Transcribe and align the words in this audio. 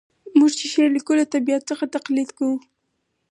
موږ 0.37 0.51
چي 0.59 0.65
شعر 0.73 0.89
لیکو 0.95 1.13
له 1.19 1.25
طبیعت 1.33 1.61
څخه 1.69 1.85
تقلید 1.95 2.29
کوو. 2.37 2.55